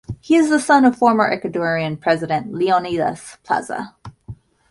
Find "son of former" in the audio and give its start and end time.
0.59-1.29